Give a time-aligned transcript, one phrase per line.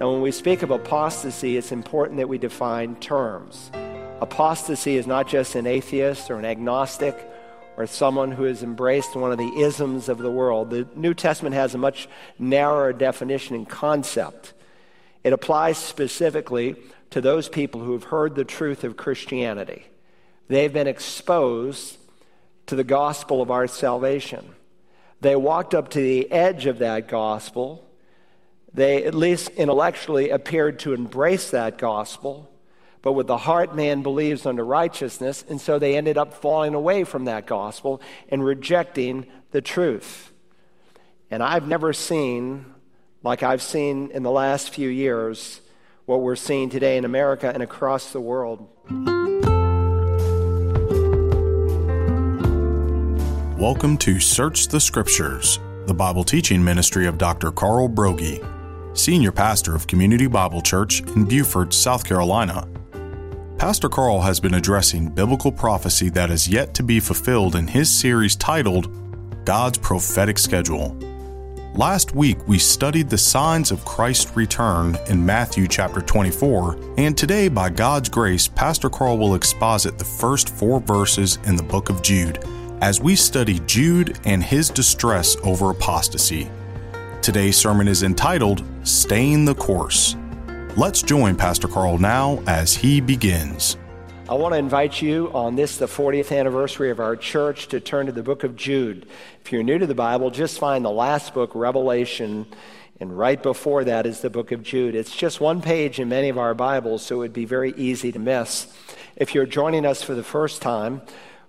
[0.00, 3.70] Now, when we speak of apostasy, it's important that we define terms.
[4.20, 7.28] Apostasy is not just an atheist or an agnostic
[7.76, 10.70] or someone who has embraced one of the isms of the world.
[10.70, 12.08] The New Testament has a much
[12.38, 14.52] narrower definition and concept.
[15.24, 16.76] It applies specifically
[17.10, 19.86] to those people who have heard the truth of Christianity.
[20.48, 21.98] They've been exposed
[22.66, 24.54] to the gospel of our salvation.
[25.20, 27.88] They walked up to the edge of that gospel.
[28.74, 32.50] They, at least intellectually, appeared to embrace that gospel.
[33.02, 37.04] But with the heart, man believes unto righteousness, and so they ended up falling away
[37.04, 38.00] from that gospel
[38.30, 40.32] and rejecting the truth.
[41.30, 42.64] And I've never seen,
[43.22, 45.60] like I've seen in the last few years,
[46.06, 48.68] what we're seeing today in America and across the world.
[53.58, 57.52] Welcome to Search the Scriptures, the Bible teaching ministry of Dr.
[57.52, 58.42] Carl Broggi,
[58.94, 62.68] Senior Pastor of Community Bible Church in Beaufort, South Carolina.
[63.56, 67.90] Pastor Carl has been addressing biblical prophecy that is yet to be fulfilled in his
[67.90, 68.94] series titled
[69.46, 70.94] God's Prophetic Schedule.
[71.74, 77.48] Last week, we studied the signs of Christ's return in Matthew chapter 24, and today,
[77.48, 82.02] by God's grace, Pastor Carl will exposit the first four verses in the book of
[82.02, 82.44] Jude
[82.82, 86.50] as we study Jude and his distress over apostasy.
[87.22, 90.16] Today's sermon is entitled Staying the Course.
[90.76, 93.76] Let's join Pastor Carl now as he begins.
[94.28, 98.06] I want to invite you on this, the 40th anniversary of our church, to turn
[98.06, 99.06] to the book of Jude.
[99.40, 102.44] If you're new to the Bible, just find the last book, Revelation,
[102.98, 104.96] and right before that is the book of Jude.
[104.96, 108.10] It's just one page in many of our Bibles, so it would be very easy
[108.10, 108.66] to miss.
[109.14, 111.02] If you're joining us for the first time,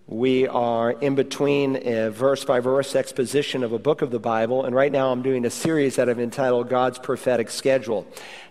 [0.07, 4.65] we are in between a verse by verse exposition of a book of the Bible,
[4.65, 8.05] and right now I'm doing a series that I've entitled God's Prophetic Schedule.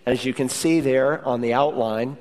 [0.07, 2.17] As you can see there on the outline,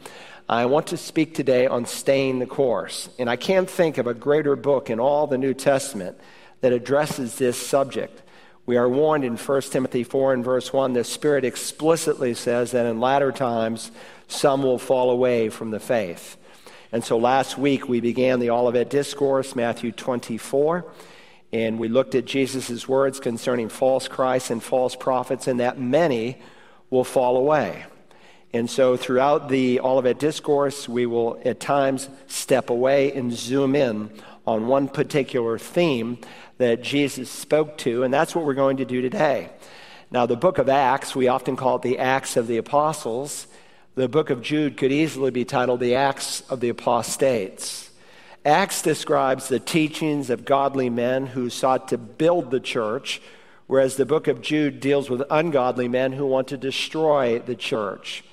[0.49, 3.07] I want to speak today on staying the course.
[3.17, 6.19] And I can't think of a greater book in all the New Testament
[6.59, 8.21] that addresses this subject.
[8.65, 12.85] We are warned in 1 Timothy 4 and verse 1 the Spirit explicitly says that
[12.85, 13.91] in latter times
[14.27, 16.35] some will fall away from the faith.
[16.93, 20.85] And so last week we began the Olivet Discourse, Matthew 24,
[21.53, 26.37] and we looked at Jesus' words concerning false Christs and false prophets, and that many
[26.89, 27.85] will fall away.
[28.53, 34.09] And so throughout the Olivet Discourse, we will at times step away and zoom in
[34.45, 36.17] on one particular theme
[36.57, 39.49] that Jesus spoke to, and that's what we're going to do today.
[40.11, 43.47] Now, the book of Acts, we often call it the Acts of the Apostles.
[43.93, 47.91] The book of Jude could easily be titled The Acts of the Apostates.
[48.45, 53.21] Acts describes the teachings of godly men who sought to build the church,
[53.67, 58.23] whereas the book of Jude deals with ungodly men who want to destroy the church.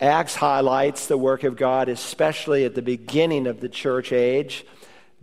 [0.00, 4.64] Acts highlights the work of God, especially at the beginning of the church age.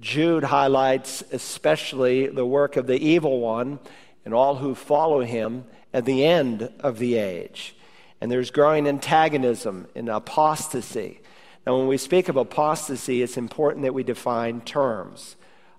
[0.01, 3.79] Jude highlights especially the work of the evil one
[4.25, 5.63] and all who follow him
[5.93, 7.77] at the end of the age
[8.23, 11.19] and there's growing antagonism and apostasy.
[11.67, 15.35] Now, when we speak of apostasy, it's important that we define terms.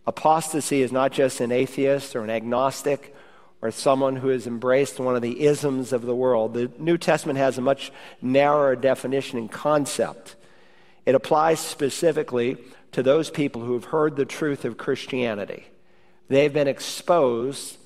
[0.06, 3.16] Apostasy is not just an atheist or an agnostic
[3.62, 6.52] or someone who has embraced one of the isms of the world.
[6.52, 7.90] The New Testament has a much
[8.20, 10.36] narrower definition and concept.
[11.06, 12.58] It applies specifically
[12.92, 15.64] to those people who have heard the truth of Christianity.
[16.28, 17.78] They've been exposed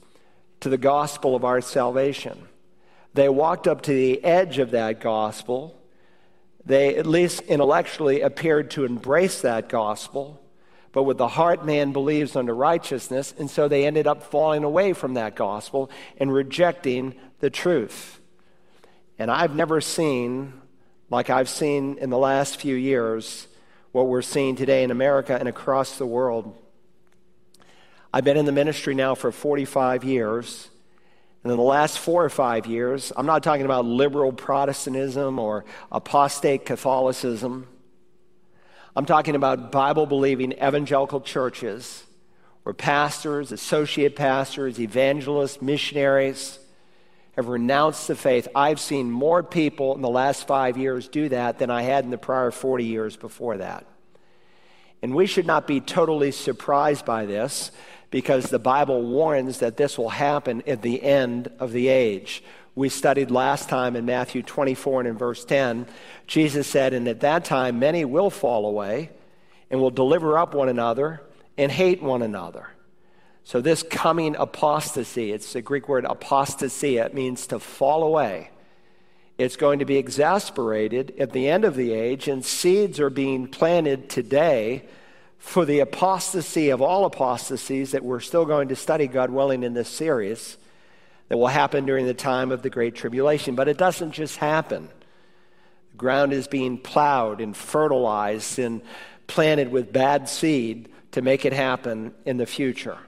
[0.59, 2.49] to the gospel of our salvation.
[3.15, 5.81] They walked up to the edge of that gospel.
[6.65, 10.43] They, at least intellectually, appeared to embrace that gospel.
[10.93, 14.93] But with the heart, man believes unto righteousness, and so they ended up falling away
[14.93, 18.21] from that gospel and rejecting the truth.
[19.19, 20.55] And I've never seen,
[21.11, 23.49] like I've seen in the last few years,
[23.93, 26.57] what we're seeing today in America and across the world.
[28.13, 30.69] I've been in the ministry now for 45 years.
[31.49, 35.65] And in the last four or five years, I'm not talking about liberal Protestantism or
[35.91, 37.67] apostate Catholicism.
[38.95, 42.05] I'm talking about Bible believing evangelical churches
[42.65, 46.59] where pastors, associate pastors, evangelists, missionaries
[47.33, 48.47] have renounced the faith.
[48.55, 52.11] I've seen more people in the last five years do that than I had in
[52.11, 53.87] the prior 40 years before that.
[55.01, 57.71] And we should not be totally surprised by this
[58.11, 62.43] because the Bible warns that this will happen at the end of the age.
[62.75, 65.87] We studied last time in Matthew 24 and in verse 10,
[66.27, 69.11] Jesus said, And at that time many will fall away
[69.71, 71.21] and will deliver up one another
[71.57, 72.69] and hate one another.
[73.45, 78.51] So, this coming apostasy, it's the Greek word apostasia, it means to fall away.
[79.39, 83.49] It's going to be exasperated at the end of the age, and seeds are being
[83.49, 84.85] planted today
[85.39, 89.75] for the apostasy of all apostasies that we're still going to study, God willing, in
[89.75, 90.57] this series
[91.29, 93.55] that will happen during the time of the Great Tribulation.
[93.55, 94.89] But it doesn't just happen.
[95.93, 98.83] The ground is being plowed and fertilized and
[99.27, 102.99] planted with bad seed to make it happen in the future.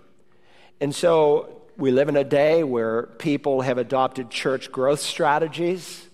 [0.80, 6.06] And so we live in a day where people have adopted church growth strategies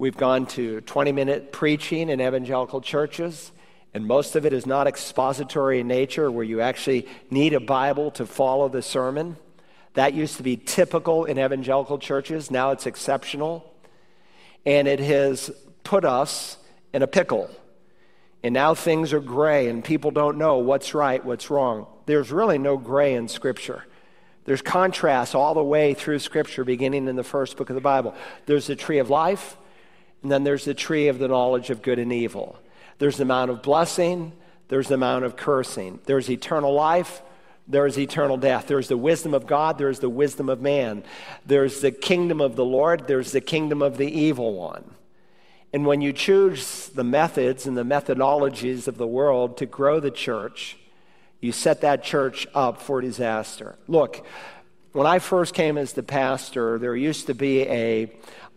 [0.00, 3.50] We've gone to 20 minute preaching in evangelical churches,
[3.98, 8.12] and most of it is not expository in nature, where you actually need a Bible
[8.12, 9.36] to follow the sermon.
[9.94, 12.48] That used to be typical in evangelical churches.
[12.48, 13.74] Now it's exceptional.
[14.64, 15.50] And it has
[15.82, 16.58] put us
[16.92, 17.50] in a pickle.
[18.44, 21.88] And now things are gray, and people don't know what's right, what's wrong.
[22.06, 23.84] There's really no gray in Scripture.
[24.44, 28.14] There's contrast all the way through Scripture, beginning in the first book of the Bible.
[28.46, 29.56] There's the tree of life,
[30.22, 32.60] and then there's the tree of the knowledge of good and evil.
[32.98, 34.32] There's the mount of blessing,
[34.68, 36.00] there's the mount of cursing.
[36.04, 37.22] There's eternal life,
[37.66, 38.66] there's eternal death.
[38.66, 41.04] There's the wisdom of God, there's the wisdom of man.
[41.46, 44.94] There's the kingdom of the Lord, there's the kingdom of the evil one.
[45.72, 50.10] And when you choose the methods and the methodologies of the world to grow the
[50.10, 50.78] church,
[51.40, 53.76] you set that church up for disaster.
[53.86, 54.26] Look,
[54.92, 58.10] when I first came as the pastor, there used to be a,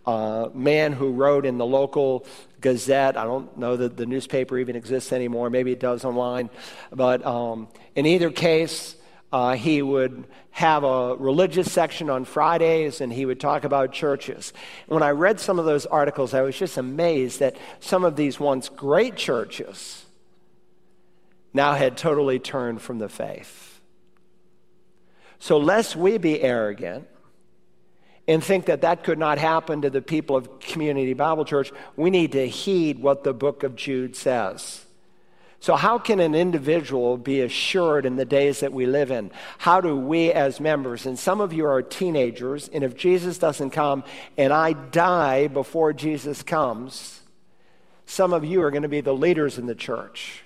[0.06, 2.26] uh, man who wrote in the local
[2.62, 3.18] Gazette.
[3.18, 5.50] I don't know that the newspaper even exists anymore.
[5.50, 6.50] Maybe it does online.
[6.92, 8.96] But um, in either case,
[9.32, 14.54] uh, he would have a religious section on Fridays and he would talk about churches.
[14.88, 18.40] When I read some of those articles, I was just amazed that some of these
[18.40, 20.06] once great churches
[21.54, 23.80] now had totally turned from the faith.
[25.40, 27.08] So, lest we be arrogant,
[28.32, 32.10] and think that that could not happen to the people of Community Bible Church, we
[32.10, 34.86] need to heed what the book of Jude says.
[35.60, 39.32] So, how can an individual be assured in the days that we live in?
[39.60, 43.72] How do we, as members, and some of you are teenagers, and if Jesus doesn't
[43.72, 44.04] come
[44.38, 47.20] and I die before Jesus comes,
[48.06, 50.44] some of you are going to be the leaders in the church.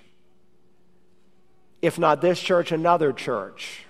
[1.81, 3.84] If not this church, another church.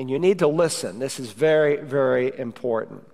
[0.00, 0.98] And you need to listen.
[0.98, 3.06] This is very, very important.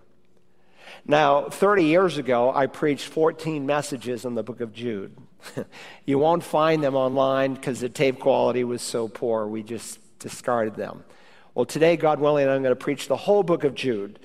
[1.05, 5.17] Now, 30 years ago, I preached 14 messages on the book of Jude.
[6.07, 10.77] you won't find them online because the tape quality was so poor, we just discarded
[10.77, 11.03] them.
[11.57, 14.21] Well, today, God willing, I'm going to preach the whole book of Jude.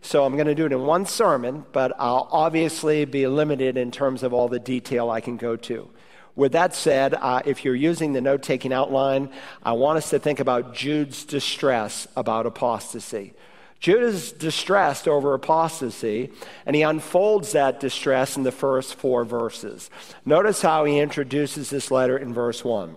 [0.00, 3.90] So I'm going to do it in one sermon, but I'll obviously be limited in
[3.90, 5.90] terms of all the detail I can go to.
[6.36, 9.30] With that said, uh, if you're using the note taking outline,
[9.62, 13.32] I want us to think about Jude's distress about apostasy.
[13.80, 16.30] Jude is distressed over apostasy,
[16.66, 19.90] and he unfolds that distress in the first four verses.
[20.24, 22.96] Notice how he introduces this letter in verse 1.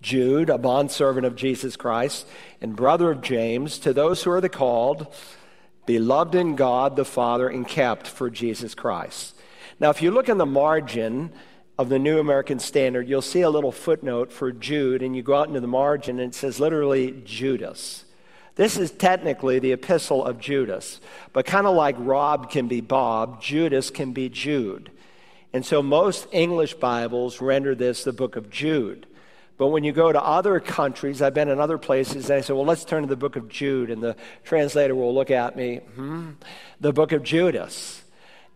[0.00, 2.26] Jude, a bondservant of Jesus Christ
[2.60, 5.12] and brother of James, to those who are the called,
[5.86, 9.34] beloved in God the Father, and kept for Jesus Christ.
[9.80, 11.32] Now, if you look in the margin,
[11.78, 15.36] of the New American Standard, you'll see a little footnote for Jude, and you go
[15.36, 18.04] out into the margin, and it says literally Judas.
[18.56, 21.00] This is technically the epistle of Judas,
[21.32, 24.90] but kind of like Rob can be Bob, Judas can be Jude.
[25.52, 29.06] And so most English Bibles render this the book of Jude.
[29.56, 32.52] But when you go to other countries, I've been in other places, and I say,
[32.52, 33.90] well, let's turn to the book of Jude.
[33.90, 36.30] And the translator will look at me, hmm,
[36.80, 38.02] the book of Judas.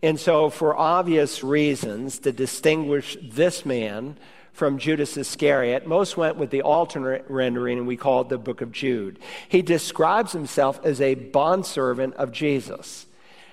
[0.03, 4.17] And so, for obvious reasons, to distinguish this man
[4.51, 8.59] from Judas Iscariot, most went with the alternate rendering, and we call it the book
[8.59, 9.17] of Jude.
[9.47, 13.05] He describes himself as a bondservant of Jesus.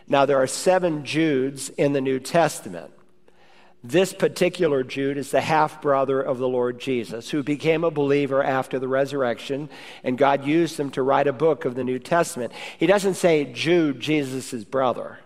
[0.09, 2.91] Now, there are seven Judes in the New Testament.
[3.85, 8.43] This particular Jude is the half brother of the Lord Jesus, who became a believer
[8.43, 9.71] after the resurrection,
[10.03, 12.53] and God used him to write a book of the New Testament.
[12.77, 15.21] He doesn't say Jude, Jesus' brother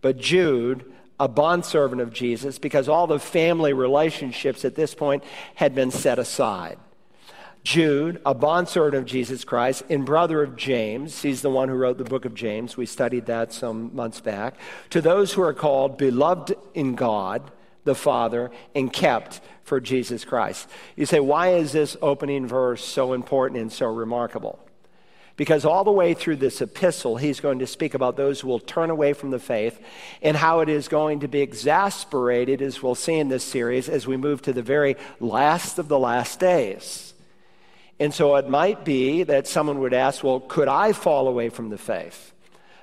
[0.00, 0.84] but Jude,
[1.20, 5.24] a bondservant of Jesus, because all the family relationships at this point
[5.56, 6.78] had been set aside.
[7.64, 11.98] Jude, a bondservant of Jesus Christ, and brother of James, he's the one who wrote
[11.98, 12.76] the book of James.
[12.76, 14.54] We studied that some months back.
[14.90, 17.50] To those who are called beloved in God,
[17.84, 20.68] the Father, and kept for Jesus Christ.
[20.96, 24.58] You say, why is this opening verse so important and so remarkable?
[25.38, 28.60] Because all the way through this epistle, he's going to speak about those who will
[28.60, 29.80] turn away from the faith
[30.20, 34.06] and how it is going to be exasperated, as we'll see in this series, as
[34.06, 37.14] we move to the very last of the last days.
[37.98, 41.70] And so it might be that someone would ask, well, could I fall away from
[41.70, 42.34] the faith?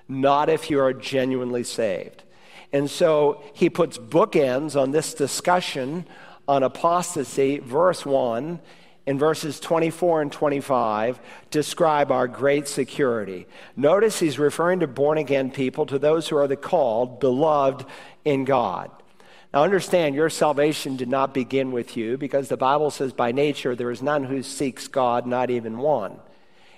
[0.08, 2.24] not if you are genuinely saved.
[2.72, 6.06] And so he puts bookends on this discussion
[6.48, 8.60] on apostasy, verse 1
[9.06, 11.20] in verses 24 and 25
[11.52, 13.48] describe our great security.
[13.76, 17.86] Notice he's referring to born again people, to those who are the called, beloved
[18.24, 18.90] in God.
[19.54, 23.76] Now understand, your salvation did not begin with you because the Bible says by nature
[23.76, 26.20] there is none who seeks God, not even one.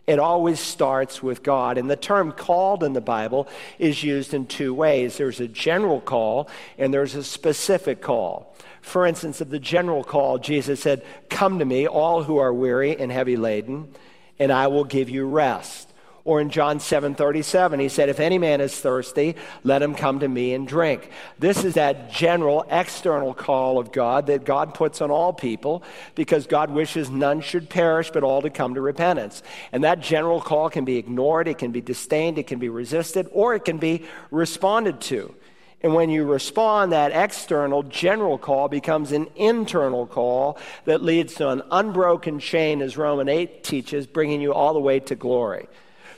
[0.05, 1.77] It always starts with God.
[1.77, 5.99] And the term called in the Bible is used in two ways there's a general
[5.99, 8.55] call and there's a specific call.
[8.87, 12.97] For instance, of the general call, Jesus said, Come to me, all who are weary
[12.97, 13.93] and heavy laden,
[14.39, 15.91] and I will give you rest.
[16.23, 20.19] Or in John 7 37, he said, If any man is thirsty, let him come
[20.21, 21.09] to me and drink.
[21.37, 25.83] This is that general external call of God that God puts on all people
[26.15, 29.43] because God wishes none should perish, but all to come to repentance.
[29.73, 33.29] And that general call can be ignored, it can be disdained, it can be resisted,
[33.31, 35.33] or it can be responded to.
[35.81, 41.49] And when you respond, that external general call becomes an internal call that leads to
[41.49, 45.67] an unbroken chain, as Romans 8 teaches, bringing you all the way to glory.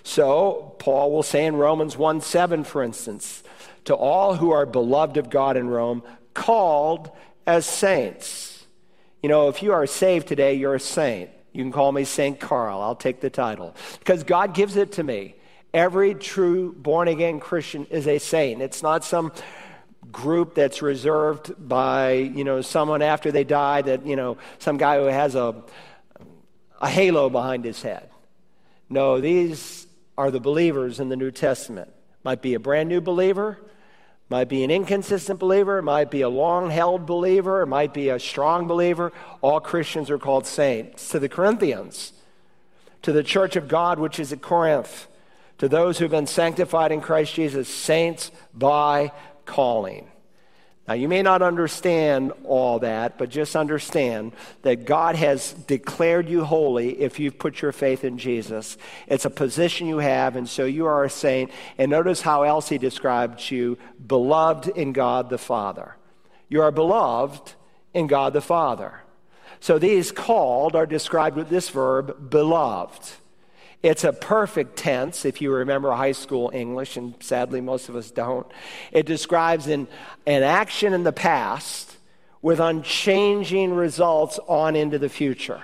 [0.03, 3.43] So, Paul will say in Romans 1 7, for instance,
[3.83, 7.11] to all who are beloved of God in Rome, called
[7.45, 8.65] as saints.
[9.21, 11.31] You know, if you are saved today, you're a saint.
[11.51, 12.39] You can call me St.
[12.39, 12.81] Carl.
[12.81, 15.35] I'll take the title because God gives it to me.
[15.73, 18.61] Every true born again Christian is a saint.
[18.61, 19.31] It's not some
[20.11, 24.97] group that's reserved by, you know, someone after they die that, you know, some guy
[24.97, 25.63] who has a,
[26.81, 28.09] a halo behind his head.
[28.89, 29.85] No, these
[30.17, 31.91] are the believers in the New Testament.
[32.23, 33.59] Might be a brand new believer,
[34.29, 38.67] might be an inconsistent believer, might be a long held believer, might be a strong
[38.67, 39.11] believer.
[39.41, 41.09] All Christians are called saints.
[41.09, 42.13] To the Corinthians,
[43.03, 45.07] to the church of God which is at Corinth,
[45.59, 49.11] to those who've been sanctified in Christ Jesus, saints by
[49.45, 50.09] calling.
[50.87, 56.43] Now, you may not understand all that, but just understand that God has declared you
[56.43, 58.75] holy if you've put your faith in Jesus.
[59.05, 61.51] It's a position you have, and so you are a saint.
[61.77, 65.95] And notice how else he describes you beloved in God the Father.
[66.47, 67.53] You are beloved
[67.93, 69.01] in God the Father.
[69.59, 73.11] So these called are described with this verb, beloved.
[73.81, 78.11] It's a perfect tense, if you remember high school English, and sadly most of us
[78.11, 78.45] don't.
[78.91, 79.87] It describes an,
[80.25, 81.95] an action in the past
[82.41, 85.61] with unchanging results on into the future.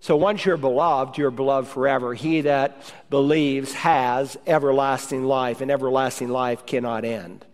[0.00, 2.14] So once you're beloved, you're beloved forever.
[2.14, 7.44] He that believes has everlasting life, and everlasting life cannot end.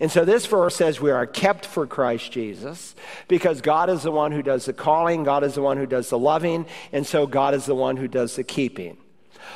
[0.00, 2.94] And so this verse says we are kept for Christ Jesus
[3.28, 6.10] because God is the one who does the calling, God is the one who does
[6.10, 8.98] the loving, and so God is the one who does the keeping.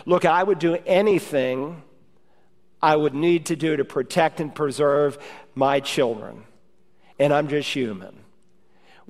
[0.06, 1.82] Look, I would do anything
[2.82, 5.18] I would need to do to protect and preserve
[5.54, 6.44] my children,
[7.18, 8.16] and I'm just human.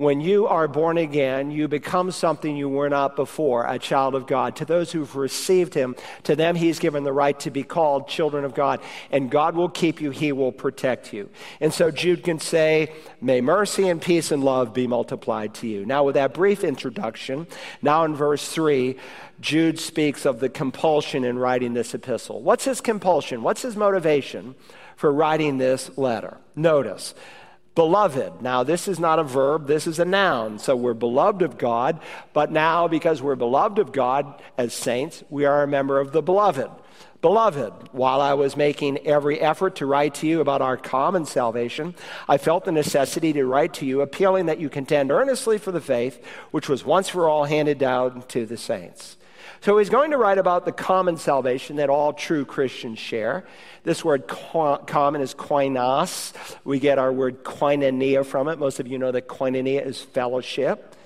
[0.00, 4.26] When you are born again, you become something you were not before, a child of
[4.26, 4.57] God.
[4.57, 8.47] To those who've received him, to them he's given the right to be called children
[8.47, 8.80] of God.
[9.12, 11.28] And God will keep you, he will protect you.
[11.61, 15.85] And so Jude can say, May mercy and peace and love be multiplied to you.
[15.85, 17.47] Now, with that brief introduction,
[17.83, 18.97] now in verse 3,
[19.42, 22.40] Jude speaks of the compulsion in writing this epistle.
[22.40, 23.42] What's his compulsion?
[23.42, 24.54] What's his motivation
[24.97, 26.38] for writing this letter?
[26.57, 27.14] Notice,
[27.75, 28.43] beloved.
[28.43, 30.59] Now, this is not a verb, this is a noun.
[30.59, 32.00] So we're beloved of God,
[32.33, 36.23] but now because we're beloved of God as saints, we are a member of the
[36.23, 36.71] beloved.
[37.23, 41.95] Beloved, while I was making every effort to write to you about our common salvation,
[42.27, 45.83] I felt the necessity to write to you, appealing that you contend earnestly for the
[45.83, 49.19] faith which was once for all handed down to the saints.
[49.61, 53.45] So he's going to write about the common salvation that all true Christians share.
[53.83, 56.33] This word common is koinos.
[56.64, 58.59] We get our word koinonia from it.
[58.59, 60.97] Most of you know that koinonia is fellowship.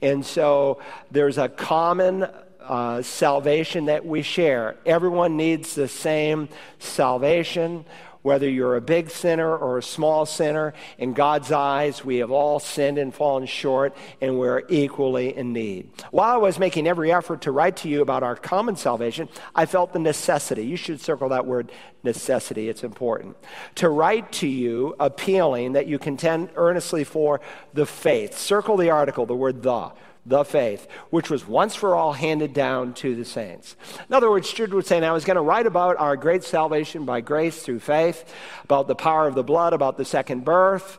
[0.00, 2.26] And so there's a common
[2.60, 4.76] uh, salvation that we share.
[4.84, 7.84] Everyone needs the same salvation
[8.22, 12.58] whether you're a big sinner or a small sinner, in God's eyes, we have all
[12.60, 15.90] sinned and fallen short, and we're equally in need.
[16.10, 19.66] While I was making every effort to write to you about our common salvation, I
[19.66, 20.64] felt the necessity.
[20.64, 21.70] You should circle that word
[22.02, 23.36] necessity, it's important.
[23.76, 27.40] To write to you appealing that you contend earnestly for
[27.74, 28.36] the faith.
[28.36, 29.92] Circle the article, the word the
[30.28, 33.76] the faith, which was once for all handed down to the saints.
[34.08, 37.04] In other words, Jude would say, now was going to write about our great salvation
[37.04, 38.32] by grace through faith,
[38.64, 40.98] about the power of the blood, about the second birth,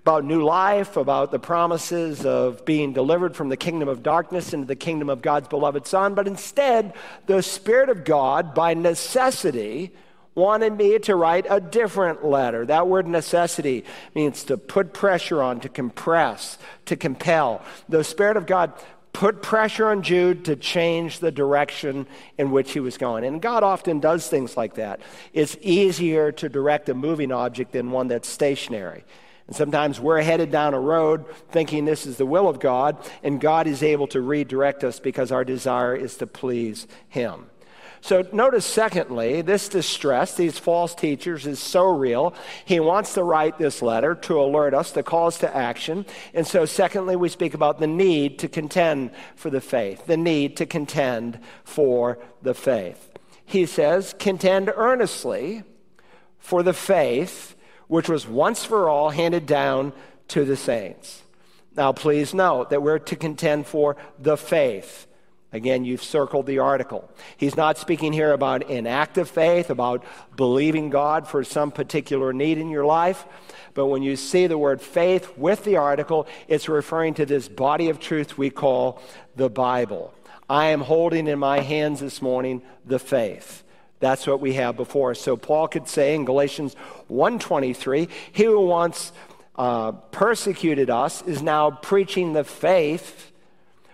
[0.00, 4.66] about new life, about the promises of being delivered from the kingdom of darkness into
[4.66, 6.14] the kingdom of God's beloved Son.
[6.14, 6.94] But instead,
[7.26, 9.92] the Spirit of God, by necessity,
[10.40, 12.66] wanted me to write a different letter.
[12.66, 17.62] That word necessity means to put pressure on, to compress, to compel.
[17.88, 18.72] The Spirit of God
[19.12, 22.06] put pressure on Jude to change the direction
[22.38, 23.24] in which he was going.
[23.24, 25.00] And God often does things like that.
[25.32, 29.04] It's easier to direct a moving object than one that's stationary.
[29.46, 33.40] And sometimes we're headed down a road thinking this is the will of God, and
[33.40, 37.49] God is able to redirect us because our desire is to please Him.
[38.02, 42.34] So notice, secondly, this distress, these false teachers, is so real.
[42.64, 46.06] He wants to write this letter to alert us, to call us to action.
[46.32, 50.56] And so, secondly, we speak about the need to contend for the faith, the need
[50.56, 53.10] to contend for the faith.
[53.44, 55.64] He says, contend earnestly
[56.38, 57.54] for the faith
[57.86, 59.92] which was once for all handed down
[60.28, 61.22] to the saints.
[61.76, 65.06] Now, please note that we're to contend for the faith
[65.52, 67.10] Again, you've circled the article.
[67.36, 70.04] He's not speaking here about inactive faith, about
[70.36, 73.24] believing God for some particular need in your life.
[73.74, 77.88] But when you see the word faith with the article, it's referring to this body
[77.88, 79.02] of truth we call
[79.34, 80.14] the Bible.
[80.48, 83.64] I am holding in my hands this morning the faith.
[83.98, 85.20] That's what we have before us.
[85.20, 86.74] So Paul could say in Galatians
[87.08, 89.12] 1:23, "He who once
[89.56, 93.30] uh, persecuted us is now preaching the faith."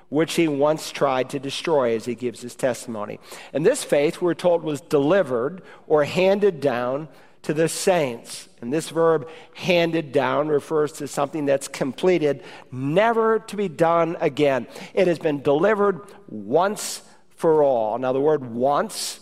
[0.08, 3.18] Which he once tried to destroy, as he gives his testimony.
[3.52, 7.08] And this faith, we're told, was delivered or handed down
[7.42, 8.48] to the saints.
[8.60, 14.66] And this verb, handed down, refers to something that's completed, never to be done again.
[14.94, 17.02] It has been delivered once
[17.36, 17.98] for all.
[17.98, 19.20] Now, the word once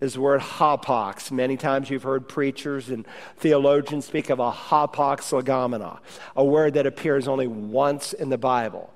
[0.00, 1.30] is the word hapax.
[1.30, 6.00] Many times you've heard preachers and theologians speak of a hapax legomena,
[6.34, 8.92] a word that appears only once in the Bible.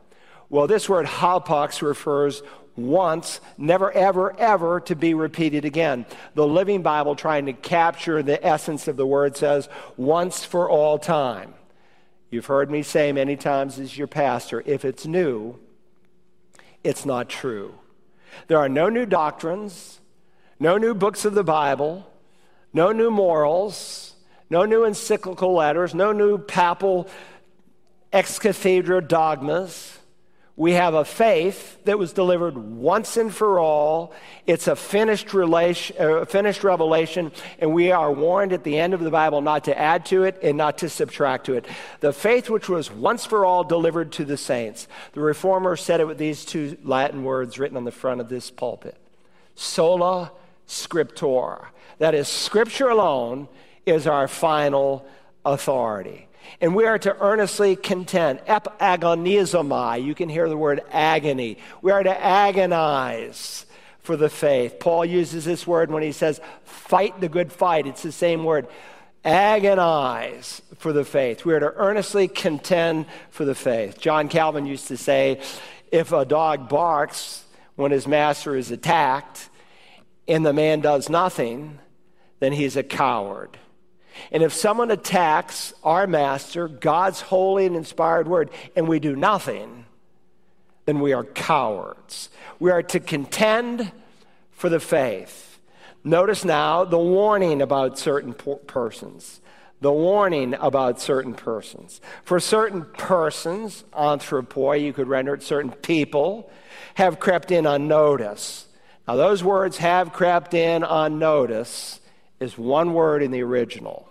[0.48, 2.42] Well, this word hapax refers
[2.76, 6.06] once, never, ever, ever to be repeated again.
[6.34, 10.98] The Living Bible, trying to capture the essence of the word, says once for all
[10.98, 11.54] time.
[12.30, 15.58] You've heard me say many times as your pastor if it's new,
[16.84, 17.74] it's not true.
[18.48, 20.00] There are no new doctrines,
[20.60, 22.06] no new books of the Bible,
[22.72, 24.14] no new morals,
[24.50, 27.08] no new encyclical letters, no new papal
[28.12, 29.98] ex cathedra dogmas.
[30.58, 34.14] We have a faith that was delivered once and for all.
[34.46, 39.00] It's a finished, relation, uh, finished revelation, and we are warned at the end of
[39.00, 41.66] the Bible not to add to it and not to subtract to it.
[42.00, 44.88] The faith which was once for all delivered to the saints.
[45.12, 48.50] The Reformer said it with these two Latin words written on the front of this
[48.50, 48.96] pulpit
[49.56, 50.32] Sola
[50.66, 51.66] Scriptura.
[51.98, 53.48] That is, Scripture alone
[53.84, 55.06] is our final
[55.44, 56.28] authority.
[56.60, 58.40] And we are to earnestly contend.
[58.46, 60.02] Epagonizomai.
[60.02, 61.58] You can hear the word agony.
[61.82, 63.66] We are to agonize
[64.00, 64.78] for the faith.
[64.78, 67.86] Paul uses this word when he says, fight the good fight.
[67.86, 68.68] It's the same word.
[69.24, 71.44] Agonize for the faith.
[71.44, 73.98] We are to earnestly contend for the faith.
[73.98, 75.40] John Calvin used to say,
[75.90, 79.48] if a dog barks when his master is attacked
[80.28, 81.80] and the man does nothing,
[82.38, 83.58] then he's a coward.
[84.32, 89.86] And if someone attacks our master, God's holy and inspired word, and we do nothing,
[90.84, 92.30] then we are cowards.
[92.58, 93.92] We are to contend
[94.52, 95.58] for the faith.
[96.04, 99.40] Notice now the warning about certain persons.
[99.80, 102.00] The warning about certain persons.
[102.24, 106.50] For certain persons, anthropoi, you could render it certain people,
[106.94, 108.66] have crept in unnoticed.
[109.06, 112.00] Now, those words have crept in unnoticed
[112.40, 114.08] is one word in the original.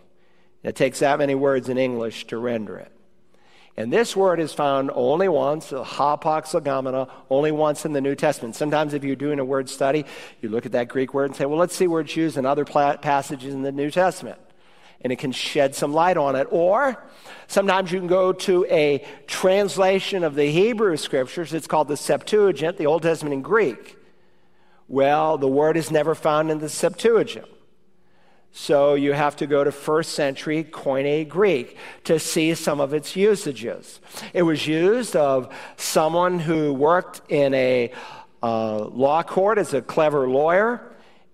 [0.64, 2.92] It takes that many words in English to render it.
[3.78, 8.56] And this word is found only once, hapax legomena, only once in the New Testament.
[8.56, 10.06] Sometimes if you're doing a word study,
[10.42, 12.46] you look at that Greek word and say, well, let's see where it's used in
[12.46, 14.40] other passages in the New Testament.
[15.02, 16.48] And it can shed some light on it.
[16.52, 17.04] Or
[17.48, 21.54] sometimes you can go to a translation of the Hebrew scriptures.
[21.54, 23.98] It's called the Septuagint, the Old Testament in Greek.
[24.88, 27.48] Well, the word is never found in the Septuagint.
[28.58, 33.14] So you have to go to first century Koine Greek to see some of its
[33.14, 34.00] usages.
[34.34, 37.92] It was used of someone who worked in a
[38.42, 40.82] uh, law court as a clever lawyer,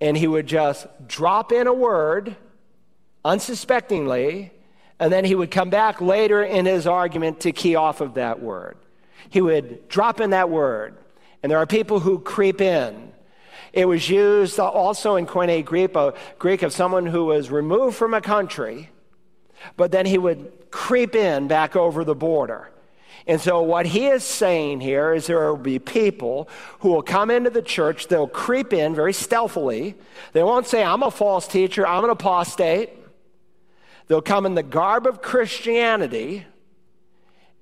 [0.01, 2.35] and he would just drop in a word
[3.23, 4.51] unsuspectingly,
[4.99, 8.41] and then he would come back later in his argument to key off of that
[8.41, 8.77] word.
[9.29, 10.97] He would drop in that word,
[11.43, 13.11] and there are people who creep in
[13.73, 15.95] it was used also in Koine Greek,
[16.39, 18.89] Greek of someone who was removed from a country,
[19.77, 22.69] but then he would creep in back over the border.
[23.27, 27.29] And so, what he is saying here is there will be people who will come
[27.29, 29.95] into the church, they'll creep in very stealthily.
[30.33, 32.89] They won't say, I'm a false teacher, I'm an apostate.
[34.07, 36.45] They'll come in the garb of Christianity,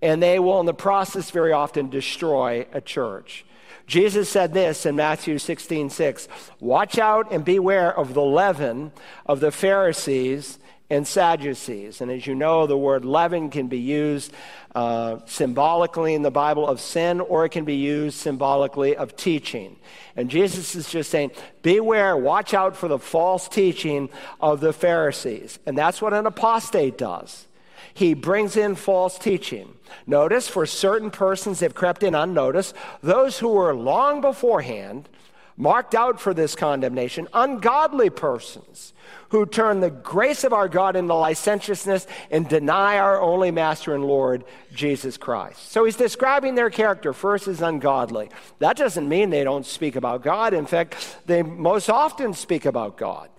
[0.01, 3.45] and they will, in the process, very often destroy a church.
[3.89, 6.27] Jesus said this in Matthew 16 6
[6.59, 8.91] Watch out and beware of the leaven
[9.25, 10.59] of the Pharisees
[10.91, 11.99] and Sadducees.
[11.99, 14.31] And as you know, the word leaven can be used
[14.75, 19.75] uh, symbolically in the Bible of sin, or it can be used symbolically of teaching.
[20.15, 21.31] And Jesus is just saying,
[21.63, 25.57] beware, watch out for the false teaching of the Pharisees.
[25.65, 27.47] And that's what an apostate does.
[27.93, 29.75] He brings in false teaching.
[30.05, 35.09] Notice, for certain persons have crept in unnoticed, those who were long beforehand
[35.57, 38.93] marked out for this condemnation, ungodly persons
[39.29, 44.05] who turn the grace of our God into licentiousness and deny our only Master and
[44.05, 45.71] Lord, Jesus Christ.
[45.71, 48.29] So he's describing their character first as ungodly.
[48.59, 50.53] That doesn't mean they don't speak about God.
[50.53, 53.29] In fact, they most often speak about God.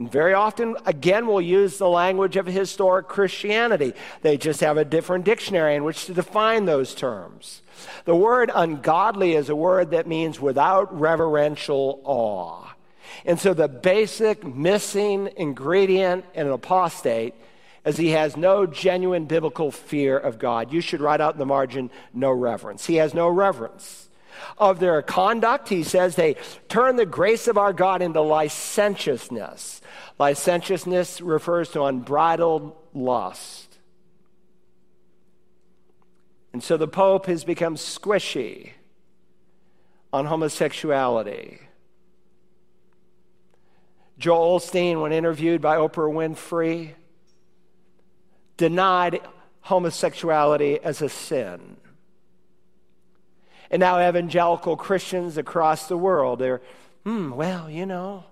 [0.00, 3.92] And very often, again, we'll use the language of historic Christianity.
[4.22, 7.60] They just have a different dictionary in which to define those terms.
[8.06, 12.74] The word ungodly is a word that means without reverential awe.
[13.26, 17.34] And so the basic missing ingredient in an apostate
[17.84, 20.72] is he has no genuine biblical fear of God.
[20.72, 22.86] You should write out in the margin, no reverence.
[22.86, 24.08] He has no reverence.
[24.58, 26.36] Of their conduct, he says they
[26.68, 29.80] turn the grace of our God into licentiousness.
[30.18, 33.78] Licentiousness refers to unbridled lust.
[36.52, 38.72] And so the Pope has become squishy
[40.12, 41.60] on homosexuality.
[44.18, 46.92] Joel Osteen, when interviewed by Oprah Winfrey,
[48.56, 49.20] denied
[49.62, 51.76] homosexuality as a sin.
[53.70, 56.60] And now evangelical Christians across the world, they're,
[57.04, 58.24] hmm, well, you know.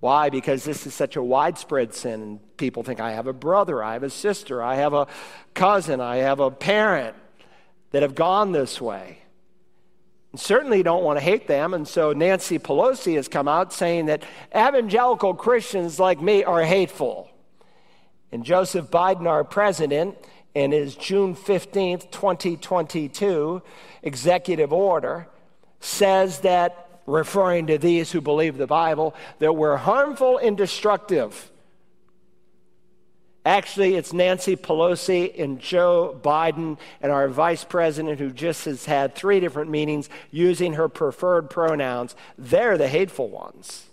[0.00, 0.30] Why?
[0.30, 3.92] Because this is such a widespread sin, and people think I have a brother, I
[3.92, 5.06] have a sister, I have a
[5.54, 7.14] cousin, I have a parent
[7.92, 9.18] that have gone this way.
[10.32, 11.74] And certainly don't want to hate them.
[11.74, 17.30] And so Nancy Pelosi has come out saying that evangelical Christians like me are hateful.
[18.32, 20.16] And Joseph Biden, our president,
[20.54, 23.62] in his June 15th, 2022
[24.02, 25.28] executive order,
[25.80, 31.50] says that, referring to these who believe the Bible, that we're harmful and destructive.
[33.44, 39.16] Actually, it's Nancy Pelosi and Joe Biden and our vice president, who just has had
[39.16, 42.14] three different meetings using her preferred pronouns.
[42.38, 43.86] They're the hateful ones.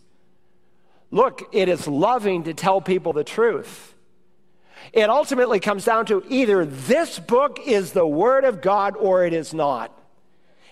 [1.10, 3.96] Look, it is loving to tell people the truth.
[4.94, 9.34] It ultimately comes down to either this book is the Word of God or it
[9.34, 9.96] is not.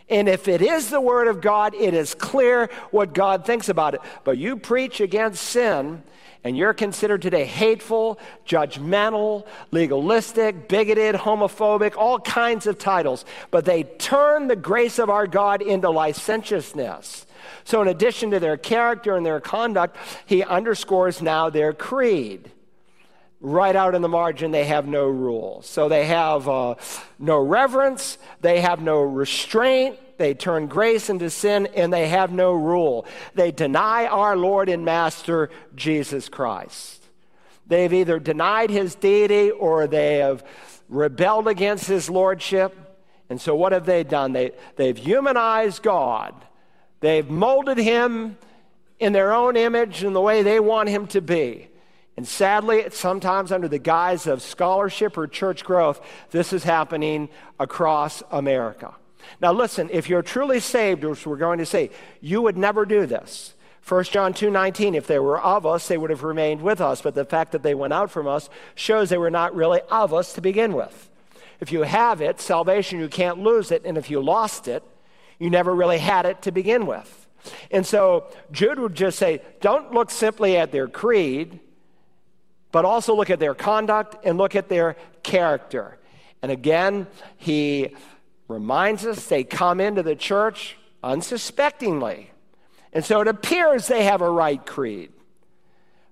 [0.10, 3.93] And if it is the Word of God, it is clear what God thinks about
[3.93, 4.02] it.
[4.24, 6.02] But you preach against sin,
[6.43, 13.26] and you're considered today hateful, judgmental, legalistic, bigoted, homophobic, all kinds of titles.
[13.52, 17.26] But they turn the grace of our God into licentiousness.
[17.65, 22.52] So, in addition to their character and their conduct, he underscores now their creed.
[23.39, 25.67] Write out in the margin, they have no rules.
[25.67, 26.76] So they have uh,
[27.19, 32.54] no reverence, they have no restraint, they turn grace into sin, and they have no
[32.54, 33.06] rule.
[33.36, 37.04] They deny our Lord and Master, Jesus Christ.
[37.67, 40.43] They've either denied his deity or they have
[40.89, 42.76] rebelled against his lordship.
[43.30, 44.34] And so, what have they done?
[44.34, 46.34] They, they've humanized God,
[47.02, 48.38] they've molded him
[49.00, 51.67] in their own image and the way they want him to be.
[52.18, 56.02] And sadly, sometimes under the guise of scholarship or church growth,
[56.32, 58.96] this is happening across America.
[59.40, 63.06] Now, listen, if you're truly saved, which we're going to say, you would never do
[63.06, 63.54] this.
[63.88, 67.16] 1 John 2:19 if they were of us they would have remained with us but
[67.16, 70.34] the fact that they went out from us shows they were not really of us
[70.34, 71.10] to begin with.
[71.62, 74.84] If you have it, salvation you can't lose it and if you lost it,
[75.40, 77.28] you never really had it to begin with.
[77.72, 81.62] And so Jude would just say don't look simply at their creed
[82.72, 85.98] but also look at their conduct and look at their character.
[86.42, 87.96] And again, he
[88.48, 92.32] reminds us they come into the church unsuspectingly.
[92.94, 95.12] And so it appears they have a right creed.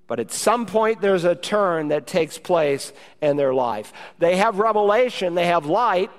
[0.08, 3.92] But at some point, there's a turn that takes place in their life.
[4.20, 6.12] They have revelation, they have light,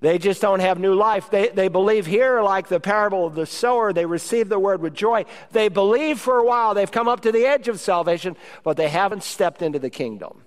[0.00, 1.30] they just don't have new life.
[1.30, 4.94] They, they believe here, like the parable of the sower, they receive the word with
[4.94, 5.26] joy.
[5.52, 8.88] They believe for a while, they've come up to the edge of salvation, but they
[8.88, 10.42] haven't stepped into the kingdom.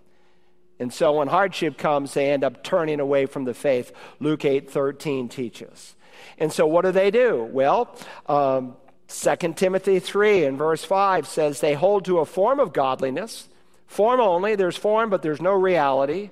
[0.80, 3.92] And so when hardship comes, they end up turning away from the faith.
[4.20, 5.96] Luke 8 13 teaches.
[6.40, 7.44] And so what do they do?
[7.44, 8.76] Well, um,
[9.08, 13.48] 2 Timothy 3 and verse 5 says they hold to a form of godliness,
[13.86, 16.32] form only, there's form, but there's no reality,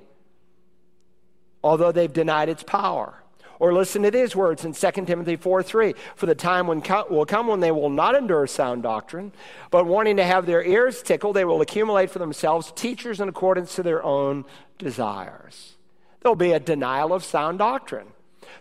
[1.63, 3.15] although they've denied its power.
[3.59, 5.93] Or listen to these words in 2 Timothy 4 3.
[6.15, 9.31] For the time when will come when they will not endure sound doctrine,
[9.69, 13.75] but wanting to have their ears tickled, they will accumulate for themselves teachers in accordance
[13.75, 14.45] to their own
[14.79, 15.75] desires.
[16.21, 18.07] There'll be a denial of sound doctrine.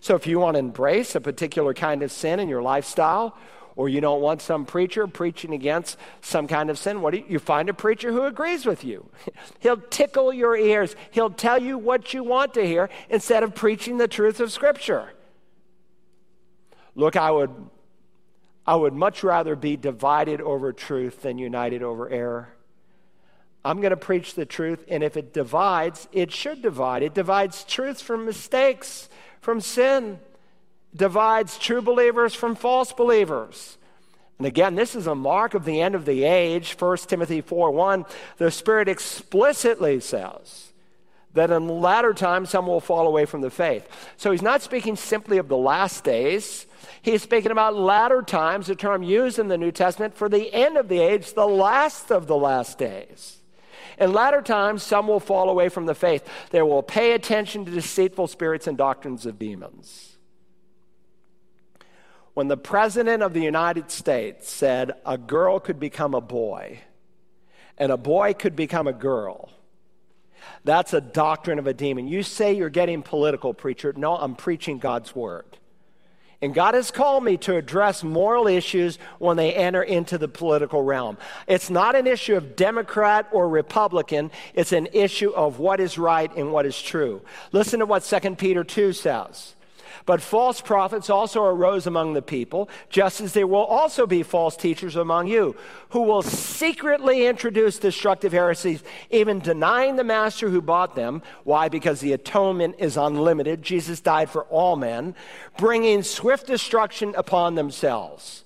[0.00, 3.36] So if you want to embrace a particular kind of sin in your lifestyle,
[3.76, 7.24] or you don't want some preacher preaching against some kind of sin, what do you,
[7.28, 9.08] you find a preacher who agrees with you.
[9.60, 10.96] He'll tickle your ears.
[11.10, 15.12] He'll tell you what you want to hear instead of preaching the truth of Scripture.
[16.94, 17.50] Look, I would,
[18.66, 22.48] I would much rather be divided over truth than united over error.
[23.64, 27.02] I'm going to preach the truth, and if it divides, it should divide.
[27.02, 29.08] It divides truth from mistakes,
[29.40, 30.18] from sin
[30.94, 33.78] divides true believers from false believers.
[34.38, 36.74] And again, this is a mark of the end of the age.
[36.78, 38.06] 1 Timothy 4 1,
[38.38, 40.72] the Spirit explicitly says
[41.34, 43.86] that in latter times some will fall away from the faith.
[44.16, 46.66] So he's not speaking simply of the last days.
[47.02, 50.76] He's speaking about latter times, a term used in the New Testament for the end
[50.76, 53.36] of the age, the last of the last days.
[53.98, 56.26] In latter times, some will fall away from the faith.
[56.50, 60.09] They will pay attention to deceitful spirits and doctrines of demons
[62.34, 66.80] when the President of the United States said a girl could become a boy
[67.76, 69.50] and a boy could become a girl,
[70.64, 72.08] that's a doctrine of a demon.
[72.08, 73.92] You say you're getting political, preacher.
[73.96, 75.58] No, I'm preaching God's word.
[76.42, 80.82] And God has called me to address moral issues when they enter into the political
[80.82, 81.18] realm.
[81.46, 86.34] It's not an issue of Democrat or Republican, it's an issue of what is right
[86.34, 87.20] and what is true.
[87.52, 89.54] Listen to what 2 Peter 2 says.
[90.06, 94.56] But false prophets also arose among the people, just as there will also be false
[94.56, 95.56] teachers among you,
[95.90, 101.22] who will secretly introduce destructive heresies, even denying the master who bought them.
[101.44, 101.68] Why?
[101.68, 103.62] Because the atonement is unlimited.
[103.62, 105.14] Jesus died for all men,
[105.56, 108.44] bringing swift destruction upon themselves.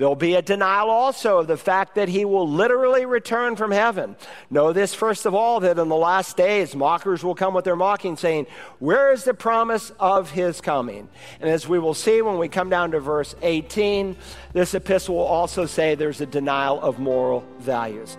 [0.00, 4.16] There'll be a denial also of the fact that he will literally return from heaven.
[4.48, 7.76] Know this, first of all, that in the last days, mockers will come with their
[7.76, 8.46] mocking, saying,
[8.78, 11.10] Where is the promise of his coming?
[11.38, 14.16] And as we will see when we come down to verse 18,
[14.54, 18.16] this epistle will also say there's a denial of moral values.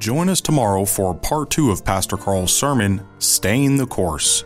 [0.00, 4.42] Join us tomorrow for part two of Pastor Carl's sermon, Staying the Course.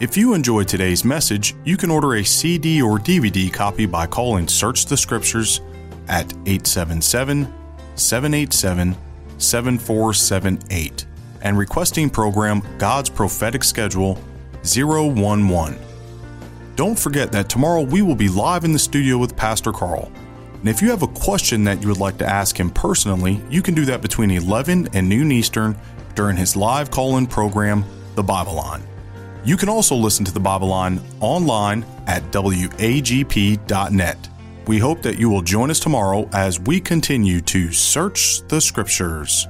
[0.00, 4.46] If you enjoyed today's message, you can order a CD or DVD copy by calling
[4.48, 5.62] Search the Scriptures
[6.08, 7.52] at 877
[7.96, 8.96] 787
[9.38, 11.06] 7478
[11.42, 14.18] and requesting program God's Prophetic Schedule
[14.64, 15.78] 011.
[16.76, 20.10] Don't forget that tomorrow we will be live in the studio with Pastor Carl.
[20.58, 23.60] And if you have a question that you would like to ask him personally, you
[23.60, 25.76] can do that between 11 and noon Eastern
[26.14, 28.82] during his live call in program, The Line.
[29.44, 34.28] You can also listen to The Line online at wagp.net.
[34.66, 39.46] We hope that you will join us tomorrow as we continue to search the scriptures.